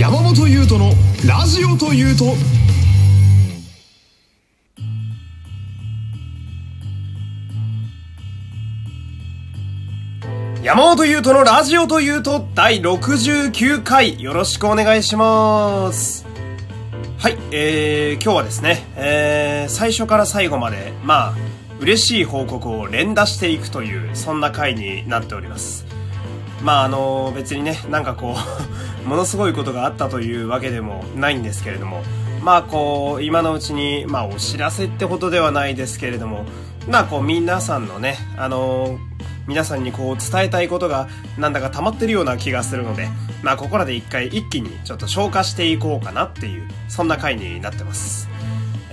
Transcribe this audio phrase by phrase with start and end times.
[0.00, 0.92] 山本優斗の
[1.28, 2.24] ラジオというと
[10.62, 16.24] 山本優斗のラジオというと第69回よろしくお願いします。
[17.18, 21.34] はい、えー、今日はですね、えー、最初から最後まで、まあ、
[21.78, 25.84] 嬉しい報告を連打していくという、そんな回になっております。
[26.62, 28.36] まああの別にね、なんかこう、
[29.10, 32.04] ものすごいことがあったというわけでもないんですけれども、
[32.44, 36.46] まあこう、今のうちに、まあお知らせってほどではないですけれども、
[36.88, 39.00] まあこう皆さんのね、あの
[39.48, 43.08] 皆さんにこう伝えたいことがなんだか溜まってるような気がするので、
[43.42, 48.28] まあここらで一回一気にちょっと消化していこうかなっていう、そんな回になってます。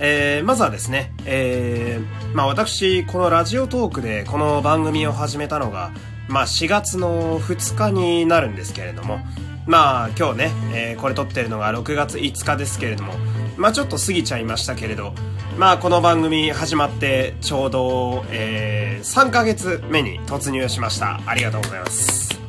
[0.00, 5.92] えー、まずはですね、えー、まあ私、このラジオトークでこの番組を始めたのが、
[6.26, 9.20] まあ4月の2日になるんですけれども、
[9.68, 13.12] まあ今日ね、えーこれ撮ってるのが6月5日ですけれども、
[13.58, 15.12] まあちょっと過ぎちゃいましたけれど、
[15.58, 21.20] まあこの番組始まってちょうど、えー、3ヶ月目に突入しました。
[21.26, 22.40] ありがとうございます。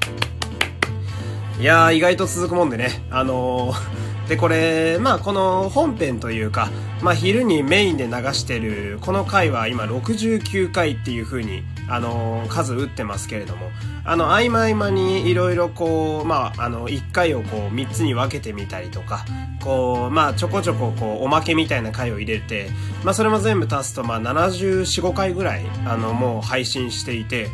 [1.59, 6.69] いやー、意外と続くもんでね、あのーで、これ、まあ、この本編というか、
[7.01, 13.71] まあ、昼にメインで流してる、この回は今69回っていう風に、あの数打ってますけれども、
[14.05, 19.25] あの、合間合間にいろいろこう、まあ、あの、1回をこう、3つに分けてみたりとか、
[19.61, 22.69] こう、まあ、ちょこちょここう、おまけみたいな回を入れて、
[23.03, 27.47] まあ、それも全部足すと、まあ、74、5回ぐらい、あの、もう配信していて、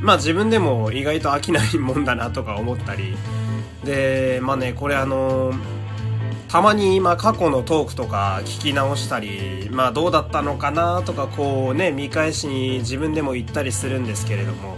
[0.00, 3.16] まあ自分でも意外と飽きないもんだなとか思ったり、
[3.84, 5.52] で、まあね、これあの、
[6.50, 14.76] たまに今過去のトークとか聞き直したり、まあどうだったのかなとかこうね、見返しに自分でも言ったりするんですけれども、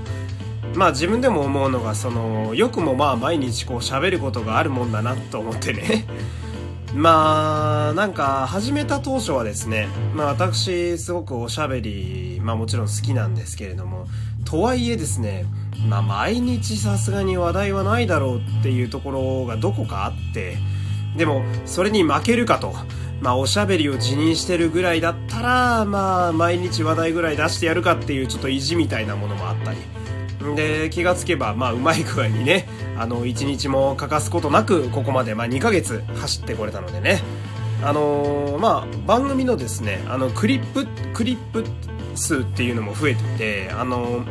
[0.74, 6.04] まあ自分でも思うのがその、よくもまあ毎日こう喋ることがあるもんだなと思ってね。
[6.94, 14.08] まあ、なんか、始めた当初はですね、まあ私、すごくおしゃべり、まあもちろん好きなんですけれども、
[14.44, 15.46] とはいえですね、
[15.88, 20.58] まあ毎日さすがに話題はないだろうっていうところがどこかあって、
[21.16, 22.74] でも、それに負けるかと、
[23.20, 29.78] まあおしゃべりを辞任してるぐらいだったら、まあ毎日話題ぐらい出してやるかっていうちょっと意地みたいなものもあったり、
[30.56, 32.66] で、気がつけば、まあ、うまい具合にね、
[32.98, 37.20] あの、1日も欠かすことなく、ここまで、まあ、2ヶ月走ってこれたのでね。
[37.84, 41.64] あのーまあ、番組のですね、あの、クリップ、クリップ
[42.14, 44.26] 数っていうのも増えてて、あのー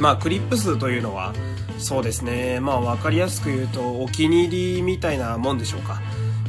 [0.00, 1.32] まあ、クリップ数というのは、
[1.78, 6.00] そうですね、まあ、わかりやすく言うと、お気に入りみたいなもんでしょうか。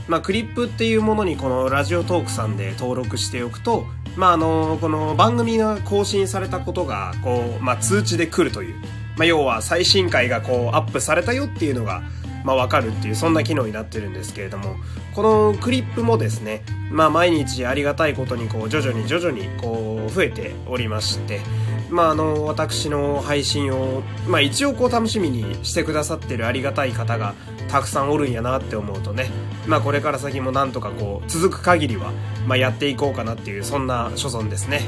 [0.07, 8.75] まあ、クリップっていうものにこのラジオトークさんで登録しておくと、まあ、あの、この番組が更新されたことが、こう、まあ、通知で来るという。
[9.17, 12.01] まあ、要は最新回がこう、アップされたよっていうのが、
[12.43, 14.75] まあ、わかるっていう、そんな機能になってるんですけれども、
[15.13, 21.41] このクリップもですね、まあ、毎日ありがたいことに、こう、徐々に徐々に、こう、増えておりまして、
[21.89, 27.33] まあ、あの、私の配信を、まあ、一応こう楽しみにしてくださってるありがたい方が
[27.67, 29.29] たくさんおるんやなって思うとね、
[29.67, 32.11] まあ、これから先もなんとかこう、続く限りは、
[32.47, 34.81] まあ、やっていこうかなっていう、そんな所存ですね。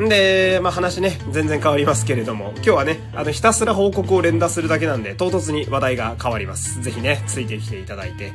[0.00, 6.80] んで、まあ、話ね、全然変わりますけれども、今日はね、あの、ひたすら報告を連打するだけなんで、唐突に話題が変わります。
[6.82, 8.32] ぜひね、ついてきていただいて。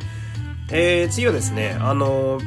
[0.70, 2.42] えー、次はですね、あの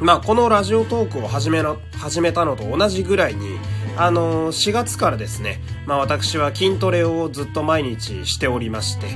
[0.00, 3.58] まあ、このラジオトークを始めの、始めたのと同じぐらいに、
[3.98, 9.08] あの4月からですね、まあ私は筋トレをずっと毎日しておりまして、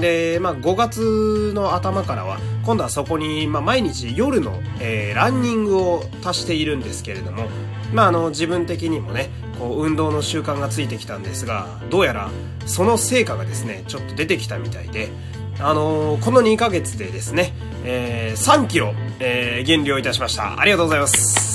[0.00, 7.48] で、まあ5月の頭からは、今度はそこに、まあ毎日夜の、えーランニングを足しているんですけれども、
[7.94, 12.30] まああの自分的にもね、こう運動の習慣がついてきたんですが、どうやら
[12.66, 15.08] その成果がですね、ちょっと出てきたみたいで、
[15.58, 17.54] あのーこの2ヶ月でですね、
[17.84, 20.60] えー3キロ、えー減量いたしました。
[20.60, 21.49] ありがとうございます。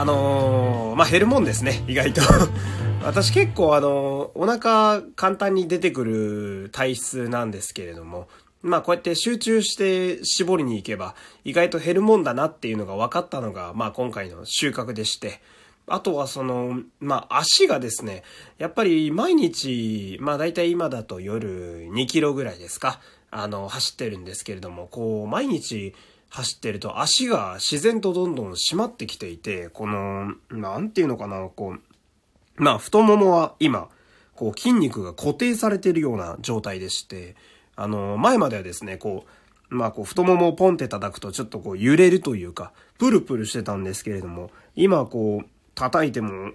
[0.00, 2.22] あのーまあ、減るもんですね、意外と。
[3.04, 8.26] 私結構あのお腹簡単に出てくる体質なんですけれども、
[8.62, 11.14] まあこうやって集中して絞りに行けば
[11.44, 15.42] 意外と減るもんだなっていうのが分かったのが、まあ今回の収穫でして、
[15.86, 18.22] あとはその、まあ足がですね、
[18.56, 23.00] やっぱり毎日、まあ大体今だと夜2キロぐらいですか、
[23.30, 25.94] あの、走ってるんですけれども、こう毎日
[26.30, 33.88] 走ってると足が自然とどんどん締まってきていて、この、なんていうのかな、こう、まあ太ももは今、
[34.34, 37.36] こう筋肉が固定されているような状態でして、
[37.74, 39.26] あの、前まではですね、こ
[39.70, 46.52] う、まあこう太ももをポンって叩くとちょっとこう揺れるというか、プルプルしてたんですけれども、今こう叩いても、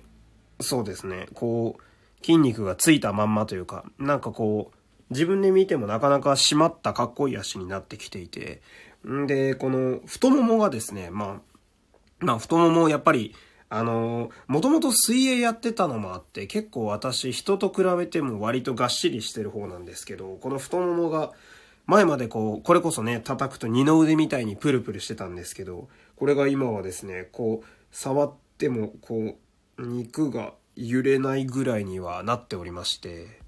[0.61, 4.77] そうですね、こう筋肉がついたまんまというか、なんかこう、
[5.09, 8.61] 自分で見てもなかなか締まったかっこいい足になってきていて、
[9.07, 11.41] んで、この太ももがですね、ま
[12.21, 13.35] あ、まあ太ももやっぱり、
[13.69, 21.33] あの、もともと水泳やってたのもあって、結構私人と比べても割とがっしりしてる方なんですけど、この太ももが
[21.85, 29.35] 前までこう、これこそね、叩くと二の腕みたいにプルプルしてたんですけど、これが今はですね、こう、触ってもこ
[29.77, 33.44] う、肉が揺れないぐらいにはなっておりまして、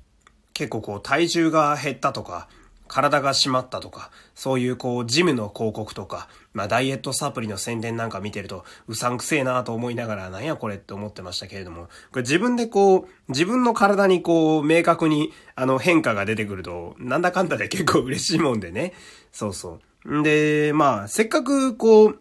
[0.57, 2.47] 結構こう体重が減ったとか、
[2.87, 18.93] 体が締まったとか、そういうこう、ジムの広告とか、まあダイエットサプリの宣伝なんか見てると、うさんくせえなと思いながら、なんやこれって思ってましたけれども、これ自分でこう、自分の体にこう、明確にあの変化が出てくると、なんだかんだで結構嬉しいもんでね。
[19.31, 20.19] そうそう。
[20.19, 22.19] んで、まあ、せっかくこう、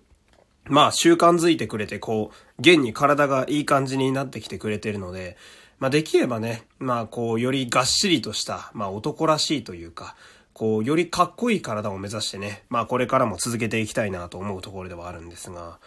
[0.64, 5.38] まあ習慣づいてくれて、こう、現に体がいい感じになってきてくれてるので、
[5.78, 10.16] まあできればね、まあこう、よりがっしりとした、まあ男らしいというか、
[10.52, 15.78] こう、よりかっこいい体を目指してね、まあこれからも続けていきたいなと思うところではあるんですが、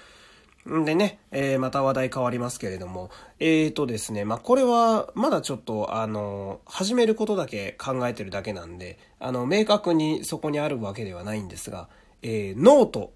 [0.70, 3.10] んでね、えー、また話題変わりますけれども、
[3.40, 11.90] えーとですね、まあこれはまだちょっとあの、始めることだけ考えてるだけなんで、あの、明確にそこにあるわけではないんですが、
[12.22, 13.14] えー、ノート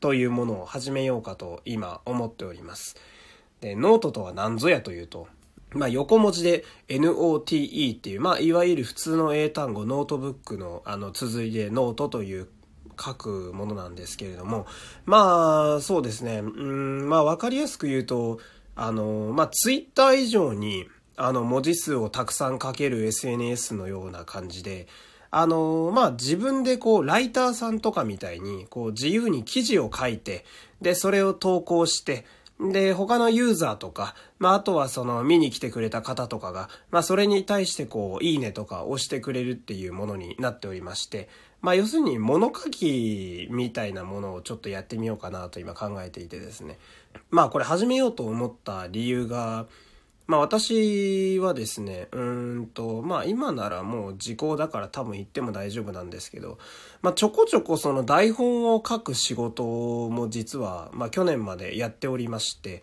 [0.00, 2.96] というものを始めようかと今思っております。
[3.60, 5.28] で、ノートとは何ぞやというと、
[5.74, 12.48] まあ、横文字で NOTE っていう、まあ、いわゆる普通の英単語、ノートブックの、あの、続いでノートという
[13.00, 14.66] 書くものなんですけれども、
[15.04, 16.38] まあ、そうですね。
[16.38, 18.38] うん、まあ、わかりやすく言うと、
[18.76, 20.86] あの、まあ、ツイッター以上に、
[21.16, 24.88] あの、文字数をたくさん書ける SNS のような感じで、
[25.30, 30.44] あの、まあ、自分でこう、ライターさんとかみたいに、こう、自由に記事を書いて、
[30.80, 32.24] で、それを投稿して、
[32.60, 41.28] で、他のユーザーとか、まあ、あとはその見に来てくれた方とかが、まあ、それに対してこう、いいねとか押してくれるっていうものになっておりまして、
[41.60, 46.78] まあ、要するに物書きみたいなものをちょっとやってみようかなと今考えていてですね。
[47.30, 49.66] まあ、これ始めようと思った理由が、
[50.26, 56.58] まあ私はですね、うんと、まあ今ならもう時効だから多分言っても大丈夫なんですけど、
[57.02, 62.82] まあちょこちょこその台本を書く仕事も実は、まあ去年までやっておりまして、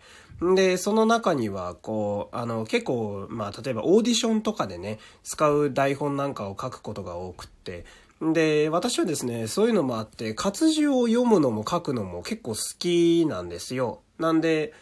[0.54, 7.84] で、その中には、こう、あの、結構、まあ、例えばオーディションとかでね、使う台本なんかを書くことが多くって、
[8.20, 14.00] で、私はですね、そういうのもあって、活字を読むのも書くのも結構好きなんですよ。
[14.18, 14.72] なんで、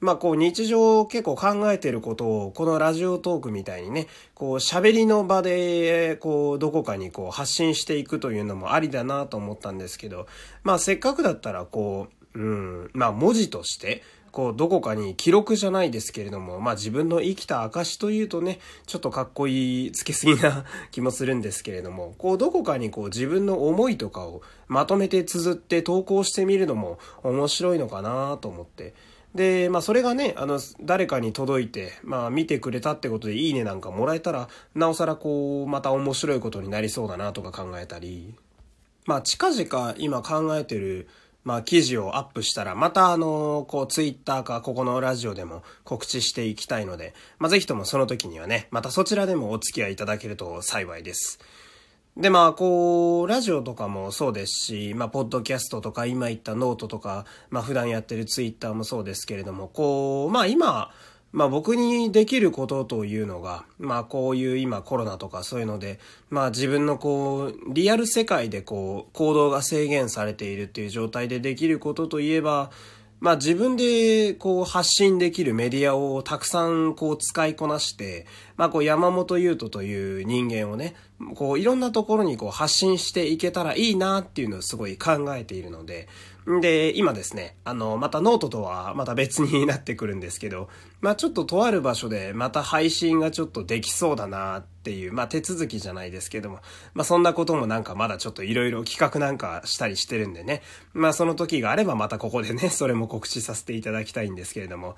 [0.00, 10.26] まあこう日常結構考えてることをこのラジオトークみたいにね、こう喋りの場でこうどこかにこう発信していくというのもありだなと思ったんですけど、
[10.62, 28.94] まあせっかくだったらこう、うん、まあ文字として、こう、どこかに記録じゃないですけれども、まあ自分の生きた証というとね、ちょっとかっこいい、つけすぎな 気もするんですけれども、こう、どこかにこう自分の思いとかをまとめて綴って投稿してみるのも面白いのかなと思って、
[29.34, 38.34] で、まあそれがね、あの、誰かに届いて、まあ見てくれたってことでいいねなんかもらえたら、なおさらこう、また面白いことになりそうだなとか考えたり、
[39.06, 41.08] まあ近々今考えてる、
[41.44, 51.38] まあ記事をアップしたら、またあの、こうツイッターかここのラジオでも告知していきたいので、まあぜひともその時にはね、またそちらでもお付き合いいただけると幸いです。
[52.18, 60.90] で、まあ、こう、ラジオとかもそうですし、まあ、ポッドキャストとか、今言ったノートとか、まあ、普段やってるツイッターもそうですけれども、こう、まあ、今、
[61.30, 65.98] まあ僕にできることというのが、まあこういう今コロナとかそういうので、
[66.30, 72.70] まあ自分のこう、リアル世界でこう、行動が制限されているっていう状態でできることといえば、
[73.20, 80.94] まあ自分でこう発信できるメディアをたくさんこう使いこなして、まあこう山本優斗という人間をね、
[81.34, 86.08] こういろんなところにこう発信していけたらいいなっていうのをすごい考えているので、
[86.60, 90.70] で、今ですね、あの、またノートとはまた別になってくるんですけど、
[91.02, 96.60] まあちょっととある場所でまた配信がちょっとできそうだなっていう、まあ手続きじゃないですけども、
[96.94, 100.62] まあそんなこともなんかまだちょっと色々企画なんかしたりしてるんでね、
[100.94, 104.96] まあその時があればまたここでね、それも告知させていただきたいんですけれども、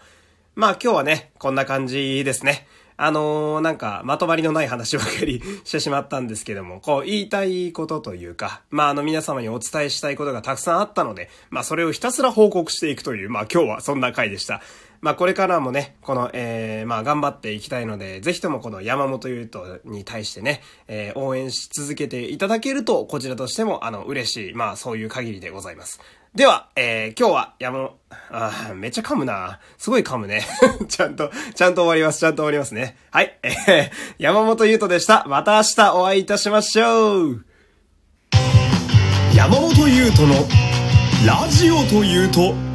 [0.54, 2.68] まあ今日はね、こんな感じですね。
[3.02, 14.60] あのー、なんか、まとまりのない話ばかりしてしまったんですけども、こう、言いたいことというか、まあ、あの、皆様にお伝えしたいことがたくさんあったので、まあ、それをひたすら報告していくという、まあ、今日はそんな回でした。
[15.00, 26.00] まあこれからもね、この、えー、まあ頑張っていきたいので、ぜひともこの山本優斗に対してね、えー、応援し続けていただけると、こちらとしても、あの、嬉しい、まあそういう限りでございます。
[26.34, 27.90] では、えー、今日は山、
[28.30, 30.46] あめっちゃ噛むなすごい噛むね。
[30.86, 32.20] ちゃんと、ちゃんと終わります。
[32.20, 32.96] ちゃんと終わりますね。
[33.10, 33.38] はい。
[33.42, 35.24] えー、山本優斗でした。
[35.26, 37.44] また明日お会いいたしましょう。
[39.34, 40.34] 山本優斗の
[41.26, 42.69] ラジオというと、